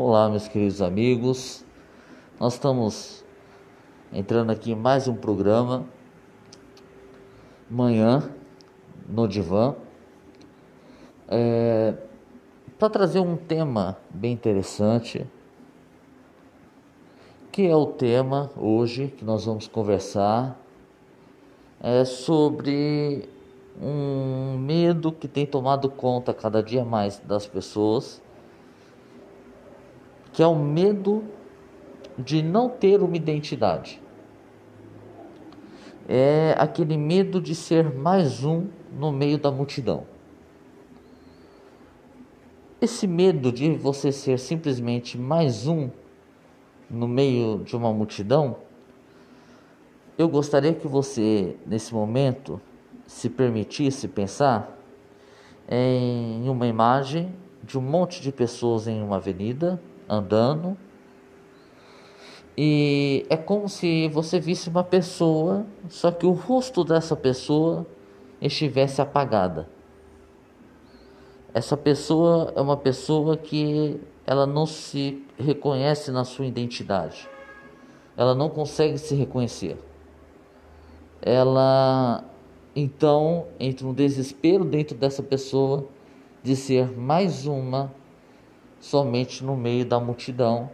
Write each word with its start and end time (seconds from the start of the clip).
Olá, 0.00 0.28
meus 0.28 0.46
queridos 0.46 0.80
amigos. 0.80 1.64
Nós 2.38 2.52
estamos 2.54 3.24
entrando 4.12 4.50
aqui 4.50 4.70
em 4.70 4.76
mais 4.76 5.08
um 5.08 5.16
programa. 5.16 5.84
Manhã 7.68 8.30
no 9.08 9.26
Divã. 9.26 9.74
É, 11.26 11.94
para 12.78 12.90
trazer 12.90 13.18
um 13.18 13.36
tema 13.36 13.98
bem 14.08 14.32
interessante, 14.34 15.26
que 17.50 17.66
é 17.66 17.74
o 17.74 17.86
tema 17.86 18.52
hoje 18.56 19.08
que 19.08 19.24
nós 19.24 19.46
vamos 19.46 19.66
conversar 19.66 20.56
é 21.82 22.04
sobre 22.04 23.28
um 23.82 24.58
medo 24.58 25.10
que 25.10 25.26
tem 25.26 25.44
tomado 25.44 25.90
conta 25.90 26.32
cada 26.32 26.62
dia 26.62 26.84
mais 26.84 27.18
das 27.18 27.48
pessoas 27.48 28.22
que 30.38 30.42
é 30.44 30.46
o 30.46 30.54
medo 30.54 31.24
de 32.16 32.44
não 32.44 32.68
ter 32.68 33.02
uma 33.02 33.16
identidade. 33.16 34.00
É 36.08 36.54
aquele 36.56 36.96
medo 36.96 37.40
de 37.40 37.56
ser 37.56 37.92
mais 37.92 38.44
um 38.44 38.68
no 38.96 39.10
meio 39.10 39.36
da 39.36 39.50
multidão. 39.50 40.06
Esse 42.80 43.04
medo 43.08 43.50
de 43.50 43.72
você 43.74 44.12
ser 44.12 44.38
simplesmente 44.38 45.18
mais 45.18 45.66
um 45.66 45.90
no 46.88 47.08
meio 47.08 47.64
de 47.64 47.74
uma 47.74 47.92
multidão, 47.92 48.58
eu 50.16 50.28
gostaria 50.28 50.72
que 50.72 50.86
você, 50.86 51.56
nesse 51.66 51.92
momento, 51.92 52.60
se 53.08 53.28
permitisse 53.28 54.06
pensar 54.06 54.78
em 55.68 56.48
uma 56.48 56.68
imagem 56.68 57.34
de 57.60 57.76
um 57.76 57.82
monte 57.82 58.22
de 58.22 58.30
pessoas 58.30 58.86
em 58.86 59.02
uma 59.02 59.16
avenida 59.16 59.82
andando. 60.08 60.76
E 62.56 63.24
é 63.28 63.36
como 63.36 63.68
se 63.68 64.08
você 64.08 64.40
visse 64.40 64.68
uma 64.68 64.82
pessoa, 64.82 65.64
só 65.88 66.10
que 66.10 66.26
o 66.26 66.32
rosto 66.32 66.82
dessa 66.82 67.14
pessoa 67.14 67.86
estivesse 68.40 69.00
apagada. 69.00 69.68
Essa 71.54 71.76
pessoa 71.76 72.52
é 72.56 72.60
uma 72.60 72.76
pessoa 72.76 73.36
que 73.36 74.00
ela 74.26 74.46
não 74.46 74.66
se 74.66 75.24
reconhece 75.38 76.10
na 76.10 76.24
sua 76.24 76.46
identidade. 76.46 77.28
Ela 78.16 78.34
não 78.34 78.48
consegue 78.48 78.98
se 78.98 79.14
reconhecer. 79.14 79.78
Ela 81.22 82.24
então 82.74 83.46
entra 83.58 83.86
um 83.86 83.94
desespero 83.94 84.64
dentro 84.64 84.96
dessa 84.96 85.22
pessoa 85.22 85.86
de 86.42 86.54
ser 86.54 86.96
mais 86.96 87.46
uma 87.46 87.92
somente 88.80 89.44
no 89.44 89.56
meio 89.56 89.84
da 89.84 89.98
multidão 89.98 90.70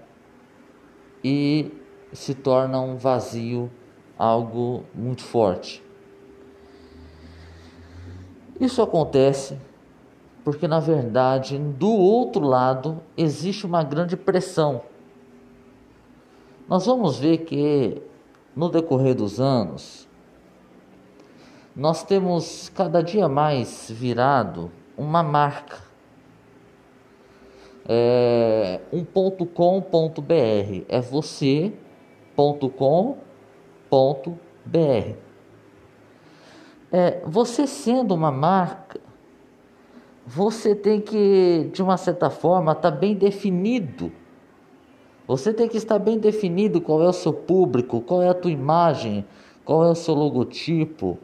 e 1.22 1.72
se 2.12 2.34
torna 2.34 2.80
um 2.80 2.96
vazio 2.96 3.70
algo 4.18 4.84
muito 4.94 5.22
forte. 5.22 5.82
Isso 8.60 8.80
acontece 8.82 9.58
porque, 10.44 10.68
na 10.68 10.78
verdade, 10.78 11.58
do 11.58 11.90
outro 11.90 12.44
lado 12.44 13.02
existe 13.16 13.64
uma 13.66 13.82
grande 13.82 14.16
pressão. 14.16 14.82
Nós 16.68 16.86
vamos 16.86 17.18
ver 17.18 17.38
que 17.38 18.00
no 18.54 18.68
decorrer 18.68 19.14
dos 19.14 19.40
anos, 19.40 20.08
nós 21.74 22.04
temos 22.04 22.68
cada 22.68 23.02
dia 23.02 23.28
mais 23.28 23.90
virado 23.90 24.70
uma 24.96 25.22
marca 25.22 25.83
é, 27.88 28.80
um 28.92 29.04
ponto 29.04 29.44
com 29.44 29.80
ponto 29.80 30.22
br 30.22 30.84
é 30.88 31.00
você 31.00 31.72
ponto 32.34 32.68
com 32.68 33.18
ponto 33.90 34.38
br 34.64 35.14
é, 36.90 37.20
você 37.26 37.66
sendo 37.66 38.14
uma 38.14 38.30
marca 38.30 39.00
você 40.26 40.74
tem 40.74 41.00
que 41.00 41.70
de 41.72 41.82
uma 41.82 41.96
certa 41.96 42.30
forma 42.30 42.72
estar 42.72 42.90
tá 42.90 42.96
bem 42.96 43.14
definido. 43.14 44.10
Você 45.26 45.52
tem 45.52 45.68
que 45.68 45.76
estar 45.76 45.98
bem 45.98 46.18
definido 46.18 46.80
qual 46.80 47.02
é 47.02 47.08
o 47.08 47.12
seu 47.12 47.32
público 47.32 48.00
qual 48.00 48.22
é 48.22 48.28
a 48.28 48.34
tua 48.34 48.50
imagem 48.50 49.24
qual 49.64 49.84
é 49.84 49.90
o 49.90 49.94
seu 49.94 50.14
logotipo 50.14 51.18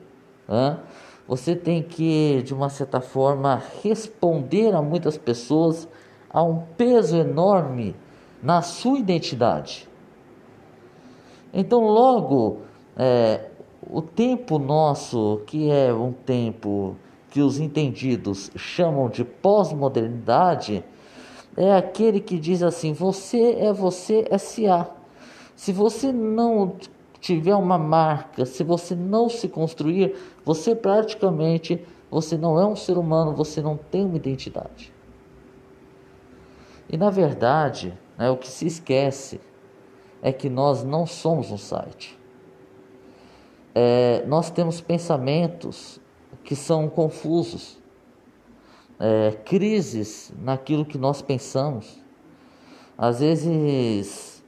né? 0.48 0.78
você 1.28 1.54
tem 1.54 1.82
que 1.82 2.42
de 2.42 2.54
uma 2.54 2.70
certa 2.70 3.00
forma 3.00 3.62
responder 3.82 4.74
a 4.74 4.80
muitas 4.80 5.18
pessoas 5.18 5.86
há 6.32 6.42
um 6.42 6.62
peso 6.76 7.16
enorme 7.16 7.94
na 8.42 8.62
sua 8.62 8.98
identidade. 8.98 9.88
Então, 11.52 11.80
logo, 11.80 12.60
é, 12.96 13.50
o 13.88 14.00
tempo 14.00 14.58
nosso, 14.58 15.42
que 15.46 15.70
é 15.70 15.92
um 15.92 16.12
tempo 16.12 16.96
que 17.30 17.40
os 17.40 17.58
entendidos 17.58 18.50
chamam 18.56 19.08
de 19.08 19.24
pós-modernidade, 19.24 20.84
é 21.56 21.74
aquele 21.74 22.20
que 22.20 22.38
diz 22.38 22.62
assim: 22.62 22.92
você 22.92 23.56
é 23.58 23.72
você 23.72 24.26
SA. 24.38 24.88
Se 25.56 25.72
você 25.72 26.12
não 26.12 26.76
tiver 27.20 27.54
uma 27.54 27.78
marca, 27.78 28.46
se 28.46 28.64
você 28.64 28.94
não 28.94 29.28
se 29.28 29.48
construir, 29.48 30.14
você 30.44 30.74
praticamente 30.74 31.84
você 32.10 32.36
não 32.36 32.58
é 32.58 32.66
um 32.66 32.74
ser 32.74 32.96
humano, 32.96 33.34
você 33.34 33.60
não 33.60 33.76
tem 33.76 34.04
uma 34.04 34.16
identidade. 34.16 34.92
E 36.90 36.96
na 36.96 37.08
verdade, 37.08 37.96
né, 38.18 38.28
o 38.30 38.36
que 38.36 38.48
se 38.48 38.66
esquece 38.66 39.40
é 40.20 40.32
que 40.32 40.50
nós 40.50 40.82
não 40.82 41.06
somos 41.06 41.52
um 41.52 41.56
site. 41.56 42.18
É, 43.72 44.24
nós 44.26 44.50
temos 44.50 44.80
pensamentos 44.80 46.00
que 46.42 46.56
são 46.56 46.88
confusos, 46.88 47.78
é, 48.98 49.38
crises 49.44 50.32
naquilo 50.36 50.84
que 50.84 50.98
nós 50.98 51.22
pensamos. 51.22 52.02
Às 52.98 53.20
vezes 53.20 54.42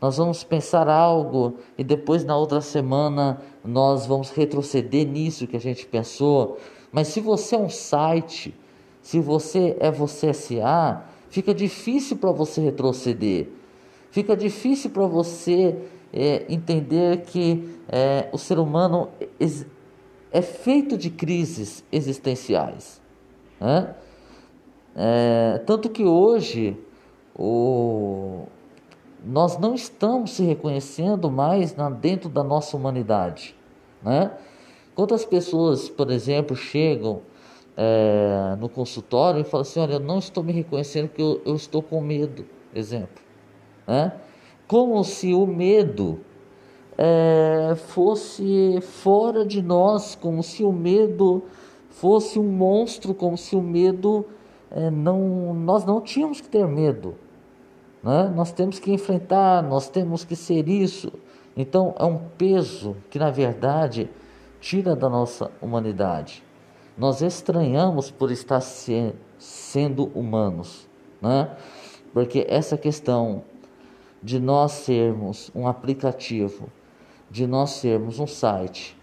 nós 0.00 0.16
vamos 0.18 0.44
pensar 0.44 0.88
algo 0.88 1.56
e 1.76 1.82
depois 1.82 2.24
na 2.24 2.36
outra 2.36 2.60
semana 2.60 3.42
nós 3.64 4.06
vamos 4.06 4.30
retroceder 4.30 5.04
nisso 5.04 5.48
que 5.48 5.56
a 5.56 5.60
gente 5.60 5.84
pensou. 5.84 6.58
Mas 6.92 7.08
se 7.08 7.20
você 7.20 7.56
é 7.56 7.58
um 7.58 7.68
site, 7.68 8.54
se 9.02 9.18
você 9.18 9.76
é 9.80 9.90
você 9.90 10.32
SA, 10.32 11.04
fica 11.28 11.54
difícil 11.54 12.16
para 12.16 12.32
você 12.32 12.60
retroceder, 12.60 13.48
fica 14.10 14.36
difícil 14.36 14.90
para 14.90 15.06
você 15.06 15.76
é, 16.12 16.44
entender 16.48 17.22
que 17.22 17.78
é, 17.88 18.28
o 18.32 18.38
ser 18.38 18.58
humano 18.58 19.08
é 20.32 20.42
feito 20.42 20.96
de 20.96 21.10
crises 21.10 21.84
existenciais. 21.90 23.00
Né? 23.60 23.94
É, 24.96 25.62
tanto 25.66 25.88
que 25.88 26.04
hoje 26.04 26.76
o, 27.34 28.46
nós 29.24 29.58
não 29.58 29.74
estamos 29.74 30.32
se 30.32 30.42
reconhecendo 30.42 31.30
mais 31.30 31.74
na, 31.76 31.90
dentro 31.90 32.28
da 32.28 32.42
nossa 32.42 32.76
humanidade. 32.76 33.54
Né? 34.02 34.30
Quantas 34.94 35.24
pessoas, 35.24 35.88
por 35.88 36.10
exemplo, 36.10 36.56
chegam 36.56 37.22
é, 37.80 38.56
no 38.58 38.68
consultório 38.68 39.40
e 39.40 39.44
fala 39.44 39.62
assim: 39.62 39.78
Olha, 39.78 39.94
eu 39.94 40.00
não 40.00 40.18
estou 40.18 40.42
me 40.42 40.52
reconhecendo 40.52 41.08
que 41.08 41.22
eu, 41.22 41.40
eu 41.46 41.54
estou 41.54 41.80
com 41.80 42.00
medo. 42.00 42.44
Exemplo. 42.74 43.22
Né? 43.86 44.12
Como 44.66 45.02
se 45.04 45.32
o 45.32 45.46
medo 45.46 46.18
é, 46.98 47.76
fosse 47.76 48.80
fora 48.82 49.46
de 49.46 49.62
nós, 49.62 50.16
como 50.16 50.42
se 50.42 50.64
o 50.64 50.72
medo 50.72 51.44
fosse 51.88 52.38
um 52.38 52.48
monstro, 52.48 53.14
como 53.14 53.38
se 53.38 53.54
o 53.54 53.62
medo 53.62 54.26
é, 54.72 54.90
não. 54.90 55.54
Nós 55.54 55.84
não 55.84 56.00
tínhamos 56.00 56.40
que 56.40 56.48
ter 56.48 56.66
medo. 56.66 57.14
Né? 58.02 58.32
Nós 58.34 58.50
temos 58.50 58.80
que 58.80 58.92
enfrentar, 58.92 59.62
nós 59.62 59.88
temos 59.88 60.24
que 60.24 60.34
ser 60.34 60.68
isso. 60.68 61.12
Então 61.56 61.94
é 61.96 62.04
um 62.04 62.18
peso 62.36 62.96
que, 63.08 63.20
na 63.20 63.30
verdade, 63.30 64.10
tira 64.60 64.96
da 64.96 65.08
nossa 65.08 65.50
humanidade 65.62 66.47
nós 66.98 67.22
estranhamos 67.22 68.10
por 68.10 68.32
estar 68.32 68.60
se, 68.60 69.14
sendo 69.38 70.06
humanos, 70.06 70.88
né? 71.22 71.56
Porque 72.12 72.44
essa 72.48 72.76
questão 72.76 73.44
de 74.20 74.40
nós 74.40 74.72
sermos 74.72 75.50
um 75.54 75.68
aplicativo, 75.68 76.68
de 77.30 77.46
nós 77.46 77.70
sermos 77.70 78.18
um 78.18 78.26
site, 78.26 78.96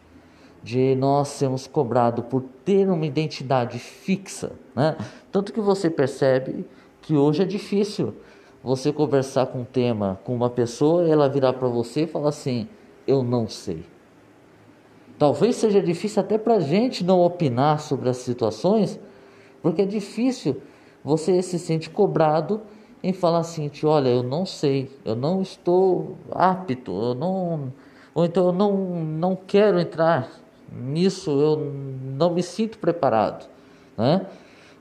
de 0.62 0.94
nós 0.96 1.30
sermos 1.30 1.68
cobrados 1.68 2.26
por 2.26 2.44
ter 2.66 2.90
uma 2.90 3.06
identidade 3.06 3.80
fixa, 3.80 4.52
né? 4.76 4.98
Tanto 5.32 5.54
que 5.54 5.62
você 5.62 5.90
percebe 5.90 6.66
que 7.02 7.16
hoje 7.16 7.44
é 7.44 7.46
difícil 7.46 8.14
você 8.62 8.92
conversar 8.92 9.46
com 9.46 9.60
um 9.62 9.66
tema 9.66 10.20
com 10.26 10.36
uma 10.36 10.50
pessoa 10.50 11.08
e 11.08 11.12
ela 11.12 11.30
virar 11.30 11.54
para 11.54 11.68
você 11.70 12.02
e 12.02 12.08
falar 12.08 12.30
assim: 12.30 12.68
"Eu 13.08 13.24
não 13.24 13.48
sei". 13.48 13.86
Talvez 15.18 15.56
seja 15.56 15.82
difícil 15.82 16.22
até 16.22 16.38
para 16.38 16.56
a 16.56 16.60
gente 16.60 17.04
não 17.04 17.22
opinar 17.22 17.80
sobre 17.80 18.10
as 18.10 18.18
situações, 18.18 19.00
porque 19.62 19.82
é 19.82 19.86
difícil 19.86 20.62
você 21.04 21.42
se 21.42 21.58
sente 21.58 21.90
cobrado 21.90 22.62
em 23.02 23.14
falar 23.14 23.40
assim, 23.40 23.70
olha, 23.84 24.10
eu 24.10 24.24
não 24.24 24.46
sei, 24.46 24.90
eu 25.06 25.16
não 25.16 25.42
estou 25.42 26.18
apto, 26.32 26.92
eu 26.92 27.14
não, 27.14 27.72
ou 28.14 28.26
então 28.26 28.48
eu 28.48 28.52
não, 28.52 28.76
não 28.76 29.36
quero 29.36 29.80
entrar 29.80 30.28
nisso, 30.72 31.30
eu 31.30 31.58
não 31.58 32.34
me 32.34 32.42
sinto 32.42 32.80
preparado, 32.80 33.48
né? 33.98 34.26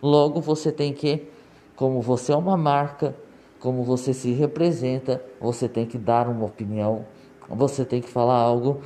Logo 0.02 0.40
você 0.40 0.72
tem 0.72 0.92
que, 0.92 1.28
como 1.76 2.00
você 2.00 2.32
é 2.32 2.36
uma 2.36 2.56
marca, 2.56 3.14
como 3.60 3.82
você 3.82 4.12
se 4.12 4.32
representa, 4.32 5.22
você 5.40 5.68
tem 5.68 5.86
que 5.86 5.98
dar 5.98 6.28
uma 6.28 6.46
opinião, 6.46 7.04
você 7.48 7.84
tem 7.84 8.00
que 8.00 8.08
falar 8.08 8.38
algo, 8.38 8.80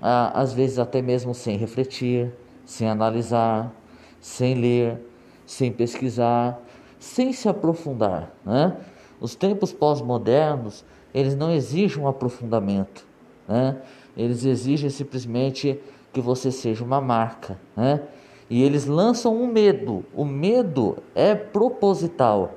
às 0.00 0.52
vezes 0.52 0.78
até 0.78 1.00
mesmo 1.00 1.34
sem 1.34 1.56
refletir, 1.56 2.32
sem 2.64 2.88
analisar, 2.88 3.72
sem 4.20 4.54
ler, 4.54 5.00
sem 5.46 5.72
pesquisar, 5.72 6.60
sem 6.98 7.32
se 7.32 7.48
aprofundar. 7.48 8.32
Né? 8.44 8.76
Os 9.20 9.34
tempos 9.34 9.72
pós-modernos, 9.72 10.84
eles 11.14 11.34
não 11.34 11.50
exigem 11.50 12.02
um 12.02 12.08
aprofundamento. 12.08 13.06
Né? 13.48 13.80
Eles 14.16 14.44
exigem 14.44 14.90
simplesmente 14.90 15.80
que 16.12 16.20
você 16.20 16.50
seja 16.50 16.84
uma 16.84 17.00
marca. 17.00 17.58
Né? 17.76 18.02
E 18.50 18.62
eles 18.62 18.86
lançam 18.86 19.34
um 19.34 19.46
medo. 19.46 20.04
O 20.14 20.24
medo 20.24 20.98
é 21.14 21.34
proposital 21.34 22.54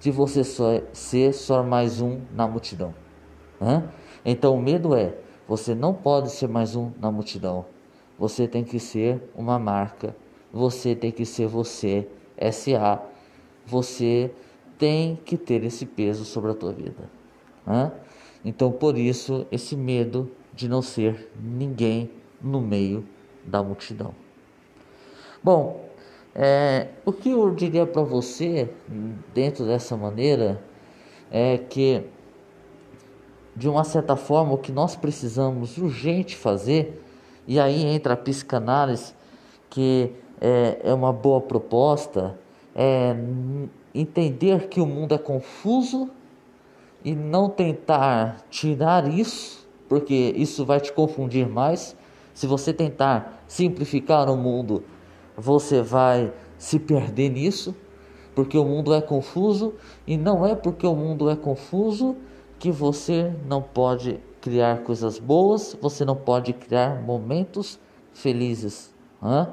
de 0.00 0.10
você 0.10 0.44
só, 0.44 0.80
ser 0.92 1.32
só 1.32 1.62
mais 1.62 2.00
um 2.00 2.20
na 2.34 2.46
multidão. 2.46 2.94
Né? 3.60 3.84
Então 4.24 4.54
o 4.54 4.62
medo 4.62 4.94
é: 4.94 5.14
você 5.48 5.74
não 5.74 5.94
pode 5.94 6.30
ser 6.30 6.46
mais 6.46 6.76
um 6.76 6.92
na 7.00 7.10
multidão. 7.10 7.64
Você 8.18 8.46
tem 8.46 8.62
que 8.62 8.78
ser 8.78 9.20
uma 9.34 9.58
marca. 9.58 10.14
Você 10.52 10.94
tem 10.94 11.10
que 11.10 11.24
ser 11.24 11.46
você, 11.46 12.06
SA 12.52 13.02
você 13.68 14.30
tem 14.78 15.18
que 15.24 15.36
ter 15.36 15.62
esse 15.64 15.84
peso 15.84 16.24
sobre 16.24 16.50
a 16.50 16.54
tua 16.54 16.72
vida. 16.72 17.10
Né? 17.66 17.92
Então, 18.44 18.72
por 18.72 18.96
isso, 18.96 19.46
esse 19.52 19.76
medo 19.76 20.30
de 20.54 20.68
não 20.68 20.80
ser 20.80 21.30
ninguém 21.40 22.10
no 22.40 22.60
meio 22.60 23.04
da 23.44 23.62
multidão. 23.62 24.14
Bom, 25.42 25.84
é, 26.34 26.88
o 27.04 27.12
que 27.12 27.30
eu 27.30 27.54
diria 27.54 27.86
para 27.86 28.02
você, 28.02 28.70
dentro 29.34 29.66
dessa 29.66 29.96
maneira, 29.96 30.62
é 31.30 31.58
que, 31.58 32.04
de 33.58 33.68
uma 33.68 33.82
certa 33.82 34.14
forma, 34.14 34.54
o 34.54 34.58
que 34.58 34.70
nós 34.70 34.94
precisamos 34.94 35.76
urgente 35.78 36.36
fazer, 36.36 37.02
e 37.44 37.58
aí 37.58 37.84
entra 37.84 38.14
a 38.14 38.16
psicanálise, 38.16 39.12
que 39.68 40.12
é, 40.40 40.78
é 40.84 40.94
uma 40.94 41.12
boa 41.12 41.40
proposta, 41.40 42.38
é, 42.72 43.16
entender 43.92 44.68
que 44.68 44.80
o 44.80 44.86
mundo 44.86 45.12
é 45.12 45.18
confuso 45.18 46.08
e 47.04 47.16
não 47.16 47.50
tentar 47.50 48.44
tirar 48.48 49.08
isso, 49.08 49.68
porque 49.88 50.32
isso 50.36 50.64
vai 50.64 50.78
te 50.78 50.92
confundir 50.92 51.48
mais. 51.48 51.96
Se 52.32 52.46
você 52.46 52.72
tentar 52.72 53.42
simplificar 53.48 54.30
o 54.30 54.36
mundo, 54.36 54.84
você 55.36 55.82
vai 55.82 56.32
se 56.56 56.78
perder 56.78 57.30
nisso, 57.30 57.74
porque 58.36 58.56
o 58.56 58.64
mundo 58.64 58.94
é 58.94 59.00
confuso 59.00 59.74
e 60.06 60.16
não 60.16 60.46
é 60.46 60.54
porque 60.54 60.86
o 60.86 60.94
mundo 60.94 61.28
é 61.28 61.34
confuso 61.34 62.14
que 62.58 62.70
você 62.70 63.32
não 63.46 63.62
pode 63.62 64.18
criar 64.40 64.78
coisas 64.78 65.18
boas, 65.18 65.76
você 65.80 66.04
não 66.04 66.16
pode 66.16 66.52
criar 66.52 67.02
momentos 67.02 67.78
felizes. 68.12 68.92
Hein? 69.22 69.46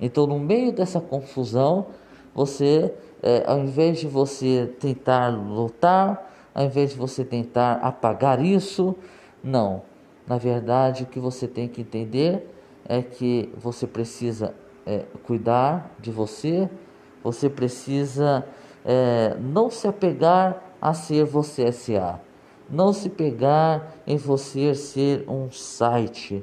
Então, 0.00 0.26
no 0.26 0.38
meio 0.38 0.72
dessa 0.72 1.00
confusão, 1.00 1.86
você, 2.34 2.92
é, 3.22 3.44
ao 3.46 3.58
invés 3.58 4.00
de 4.00 4.08
você 4.08 4.74
tentar 4.80 5.28
lutar, 5.28 6.50
ao 6.54 6.64
invés 6.64 6.90
de 6.90 6.96
você 6.96 7.24
tentar 7.24 7.74
apagar 7.74 8.44
isso, 8.44 8.94
não. 9.42 9.82
Na 10.26 10.38
verdade, 10.38 11.04
o 11.04 11.06
que 11.06 11.20
você 11.20 11.46
tem 11.46 11.68
que 11.68 11.80
entender 11.80 12.48
é 12.88 13.02
que 13.02 13.52
você 13.56 13.86
precisa 13.86 14.54
é, 14.86 15.04
cuidar 15.24 15.94
de 16.00 16.10
você, 16.10 16.68
você 17.22 17.48
precisa 17.48 18.44
é, 18.84 19.36
não 19.40 19.70
se 19.70 19.86
apegar 19.86 20.62
a 20.80 20.92
ser 20.92 21.24
você 21.24 21.70
SA, 21.70 22.20
não 22.72 22.92
se 22.92 23.10
pegar 23.10 23.94
em 24.06 24.16
você 24.16 24.74
ser 24.74 25.24
um 25.28 25.50
site, 25.50 26.42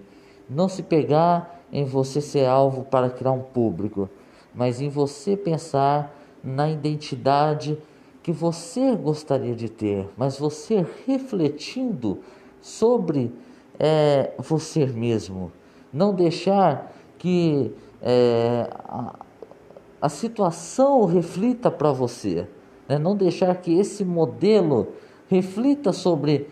não 0.50 0.70
se 0.70 0.84
pegar 0.84 1.60
em 1.72 1.84
você 1.84 2.22
ser 2.22 2.46
alvo 2.46 2.84
para 2.84 3.10
criar 3.10 3.31
um 3.31 3.42
público 3.42 4.10
mas 4.54 4.81
em 4.81 4.90
você 4.90 5.38
pensar 5.38 6.16
na 6.44 6.70
identidade 6.70 7.78
que 8.22 8.31
você 8.31 8.96
gostaria 8.96 9.56
de 9.56 9.70
ter, 9.70 10.10
mas 10.18 10.38
você 10.38 10.86
refletindo 11.08 12.20
sobre 12.62 13.32
é, 13.80 14.32
você 14.38 14.86
mesmo. 14.86 15.52
Não 15.92 16.14
deixar 16.14 16.94
que 17.18 17.74
é, 18.02 18.70
a, 18.86 19.16
a, 20.02 20.10
situação 20.10 21.06
reflita 21.06 21.72
para 21.72 21.92
você. 21.92 22.48
Né? 22.88 23.00
Não 23.00 23.16
deixar 23.16 23.56
que 23.56 23.78
esse 23.78 24.04
modelo 24.04 24.90
reflita 25.30 25.94
sobre 25.94 26.50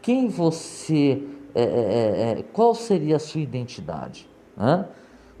quem 0.00 0.28
você 0.28 1.22
é, 1.54 1.62
é, 1.62 1.64
é, 1.64 2.38
é 2.38 2.44
qual 2.52 2.74
seria 2.74 3.16
a 3.16 3.18
sua 3.18 3.40
identidade. 3.42 4.28
Né? 4.56 4.86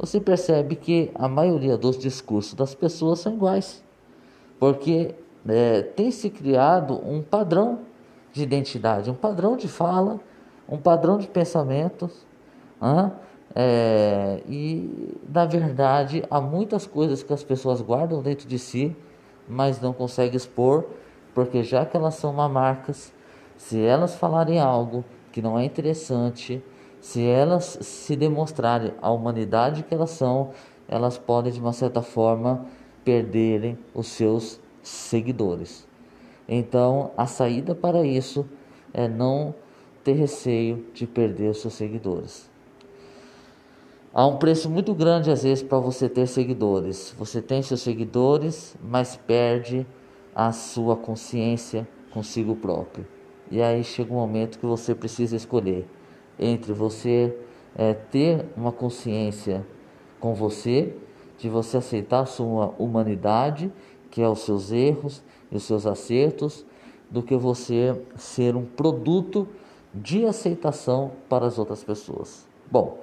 você 0.00 0.18
percebe 0.18 0.76
que 0.76 1.10
a 1.14 1.28
maioria 1.28 1.76
dos 1.76 1.98
discursos 1.98 2.54
das 2.54 2.74
pessoas 2.74 3.18
são 3.18 3.34
iguais, 3.34 3.84
porque 4.58 5.14
é, 5.46 5.82
tem 5.82 6.10
se 6.10 6.30
criado 6.30 6.98
um 7.06 7.20
padrão 7.20 7.80
de 8.32 8.42
identidade, 8.42 9.10
um 9.10 9.14
padrão 9.14 9.58
de 9.58 9.68
fala, 9.68 10.18
um 10.66 10.78
padrão 10.78 11.18
de 11.18 11.26
pensamentos, 11.26 12.26
é, 13.54 14.42
e 14.48 15.18
na 15.28 15.44
verdade 15.44 16.24
há 16.30 16.40
muitas 16.40 16.86
coisas 16.86 17.22
que 17.22 17.34
as 17.34 17.44
pessoas 17.44 17.82
guardam 17.82 18.22
dentro 18.22 18.48
de 18.48 18.58
si, 18.58 18.96
mas 19.46 19.82
não 19.82 19.92
conseguem 19.92 20.36
expor, 20.36 20.86
porque 21.34 21.62
já 21.62 21.84
que 21.84 21.96
elas 21.96 22.14
são 22.14 22.32
marcas, 22.32 23.12
se 23.56 23.80
elas 23.80 24.14
falarem 24.14 24.58
algo 24.58 25.04
que 25.32 25.42
não 25.42 25.58
é 25.58 25.64
interessante, 25.64 26.62
se 27.00 27.24
elas 27.24 27.78
se 27.80 28.16
demonstrarem 28.16 28.92
a 29.00 29.10
humanidade 29.10 29.82
que 29.82 29.94
elas 29.94 30.10
são, 30.10 30.50
elas 30.88 31.16
podem 31.16 31.52
de 31.52 31.60
uma 31.60 31.72
certa 31.72 32.02
forma 32.02 32.66
perderem 33.04 33.78
os 33.94 34.08
seus 34.08 34.60
seguidores. 34.82 35.86
Então, 36.48 37.12
a 37.16 37.26
saída 37.26 37.74
para 37.74 38.04
isso 38.04 38.46
é 38.92 39.06
não 39.06 39.54
ter 40.02 40.14
receio 40.14 40.86
de 40.92 41.06
perder 41.06 41.50
os 41.50 41.60
seus 41.60 41.74
seguidores. 41.74 42.50
Há 44.12 44.26
um 44.26 44.38
preço 44.38 44.68
muito 44.68 44.92
grande 44.92 45.30
às 45.30 45.44
vezes 45.44 45.62
para 45.62 45.78
você 45.78 46.08
ter 46.08 46.26
seguidores. 46.26 47.14
Você 47.16 47.40
tem 47.40 47.62
seus 47.62 47.80
seguidores, 47.80 48.74
mas 48.82 49.14
perde 49.14 49.86
a 50.34 50.52
sua 50.52 50.96
consciência 50.96 51.86
consigo 52.10 52.54
próprio. 52.56 53.06
E 53.50 53.60
aí 53.60 53.82
chega 53.82 54.12
um 54.12 54.16
momento 54.16 54.58
que 54.58 54.66
você 54.66 54.94
precisa 54.94 55.36
escolher 55.36 55.86
entre 56.38 56.72
você 56.72 57.36
é, 57.74 57.94
ter 57.94 58.46
uma 58.56 58.72
consciência 58.72 59.66
com 60.18 60.34
você, 60.34 60.94
de 61.38 61.48
você 61.48 61.78
aceitar 61.78 62.20
a 62.20 62.26
sua 62.26 62.74
humanidade, 62.78 63.72
que 64.10 64.20
é 64.20 64.28
os 64.28 64.40
seus 64.40 64.70
erros 64.70 65.22
e 65.50 65.56
os 65.56 65.62
seus 65.62 65.86
acertos, 65.86 66.64
do 67.10 67.22
que 67.22 67.36
você 67.36 68.00
ser 68.16 68.54
um 68.54 68.64
produto 68.64 69.48
de 69.92 70.24
aceitação 70.24 71.12
para 71.28 71.46
as 71.46 71.58
outras 71.58 71.82
pessoas. 71.82 72.46
Bom, 72.70 72.98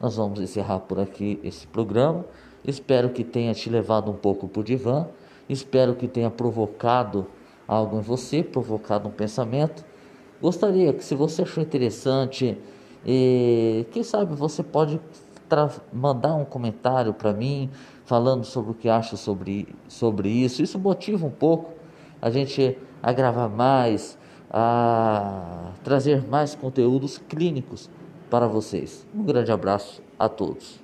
nós 0.00 0.16
vamos 0.16 0.40
encerrar 0.40 0.80
por 0.80 1.00
aqui 1.00 1.40
esse 1.42 1.66
programa. 1.66 2.24
Espero 2.64 3.10
que 3.10 3.24
tenha 3.24 3.52
te 3.54 3.68
levado 3.68 4.10
um 4.10 4.16
pouco 4.16 4.46
por 4.46 4.62
divã. 4.62 5.08
Espero 5.50 5.96
que 5.96 6.06
tenha 6.06 6.30
provocado 6.30 7.26
algo 7.66 7.98
em 7.98 8.00
você, 8.00 8.40
provocado 8.40 9.08
um 9.08 9.12
pensamento. 9.12 9.84
Gostaria 10.40 10.92
que, 10.92 11.04
se 11.04 11.16
você 11.16 11.42
achou 11.42 11.60
interessante, 11.60 12.56
e, 13.04 13.84
quem 13.90 14.04
sabe 14.04 14.34
você 14.36 14.62
pode 14.62 15.00
mandar 15.92 16.36
um 16.36 16.44
comentário 16.44 17.12
para 17.12 17.32
mim 17.32 17.68
falando 18.04 18.44
sobre 18.44 18.70
o 18.70 18.74
que 18.74 18.88
acha 18.88 19.16
sobre, 19.16 19.66
sobre 19.88 20.28
isso. 20.28 20.62
Isso 20.62 20.78
motiva 20.78 21.26
um 21.26 21.30
pouco 21.30 21.72
a 22.22 22.30
gente 22.30 22.78
a 23.02 23.12
gravar 23.12 23.48
mais, 23.48 24.16
a 24.48 25.72
trazer 25.82 26.24
mais 26.28 26.54
conteúdos 26.54 27.18
clínicos 27.18 27.90
para 28.30 28.46
vocês. 28.46 29.04
Um 29.12 29.24
grande 29.24 29.50
abraço 29.50 30.00
a 30.16 30.28
todos. 30.28 30.79